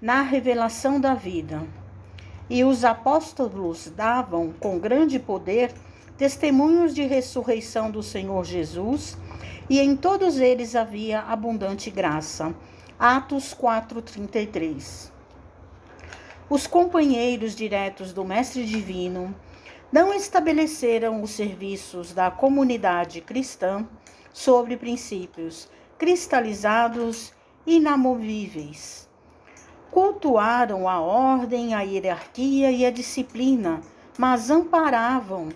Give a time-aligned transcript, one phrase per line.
[0.00, 1.62] na revelação da vida.
[2.48, 5.72] E os apóstolos davam com grande poder
[6.16, 9.16] testemunhos de ressurreição do Senhor Jesus,
[9.68, 12.54] e em todos eles havia abundante graça.
[12.98, 15.10] Atos 4:33.
[16.48, 19.34] Os companheiros diretos do Mestre Divino
[19.92, 23.86] não estabeleceram os serviços da comunidade cristã
[24.32, 27.32] sobre princípios cristalizados
[27.66, 29.09] inamovíveis.
[29.90, 33.80] Cultuaram a ordem, a hierarquia e a disciplina,
[34.16, 35.48] mas amparavam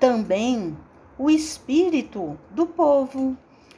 [0.00, 0.76] também
[1.16, 3.36] o espírito do povo,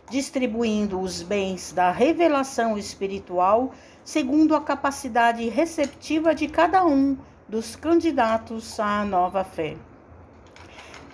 [0.09, 3.73] distribuindo os bens da revelação espiritual
[4.05, 9.77] segundo a capacidade receptiva de cada um dos candidatos à nova fé.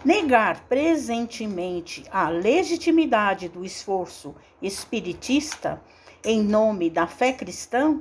[0.05, 5.83] Negar presentemente a legitimidade do esforço espiritista
[6.25, 8.01] em nome da fé cristã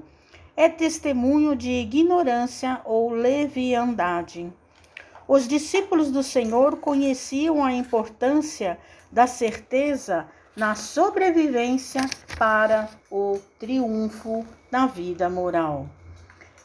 [0.57, 4.52] é testemunho de ignorância ou leviandade.
[5.27, 8.80] Os discípulos do Senhor conheciam a importância
[9.11, 12.02] da certeza na sobrevivência
[12.39, 15.88] para o triunfo na vida moral.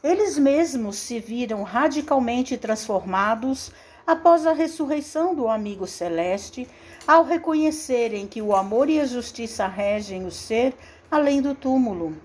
[0.03, 3.70] Eles mesmos se viram radicalmente transformados
[4.07, 6.67] após a ressurreição do amigo celeste,
[7.07, 10.75] ao reconhecerem que o amor e a justiça regem o ser
[11.11, 12.17] além do túmulo.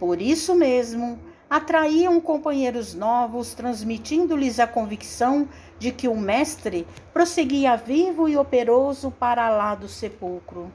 [0.00, 1.18] Por isso mesmo,
[1.50, 5.46] atraíam companheiros novos, transmitindo-lhes a convicção
[5.78, 10.72] de que o Mestre prosseguia vivo e operoso para lá do sepulcro.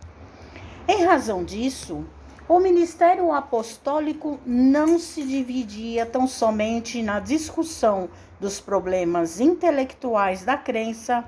[0.88, 2.06] Em razão disso,
[2.48, 8.08] o ministério apostólico não se dividia tão somente na discussão
[8.40, 11.26] dos problemas intelectuais da crença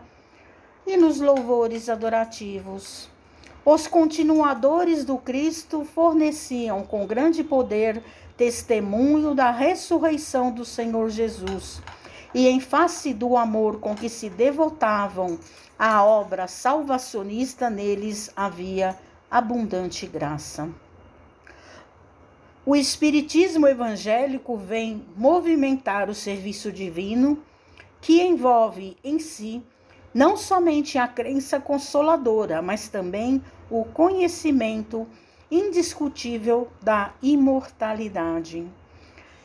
[0.85, 3.09] e nos louvores adorativos.
[3.69, 8.01] Os continuadores do Cristo forneciam com grande poder
[8.37, 11.81] testemunho da ressurreição do Senhor Jesus.
[12.33, 15.37] E em face do amor com que se devotavam
[15.77, 18.97] à obra salvacionista, neles havia
[19.29, 20.69] abundante graça.
[22.65, 27.43] O Espiritismo evangélico vem movimentar o serviço divino,
[27.99, 29.61] que envolve em si
[30.13, 35.07] não somente a crença consoladora, mas também o conhecimento
[35.49, 38.67] indiscutível da imortalidade.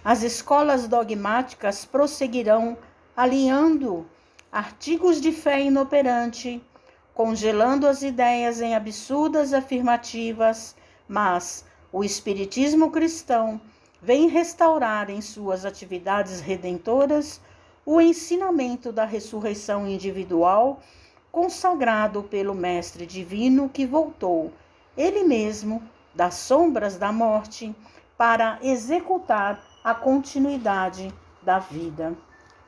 [0.05, 2.77] As escolas dogmáticas prosseguirão
[3.17, 4.07] alinhando
[4.51, 6.63] artigos de fé inoperante,
[7.15, 10.75] congelando as ideias em absurdas afirmativas,
[11.07, 13.61] mas o Espiritismo cristão
[14.01, 17.41] vem restaurar em suas atividades redentoras
[17.85, 20.81] o ensinamento da ressurreição individual
[21.33, 24.53] consagrado pelo Mestre Divino que voltou,
[24.97, 25.83] ele mesmo,
[26.15, 27.75] das sombras da morte,
[28.17, 32.15] para executar a continuidade da vida.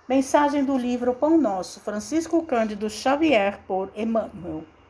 [0.09, 4.65] Mensagem do livro Pão Nosso, Francisco Cândido Xavier, por Emmanuel.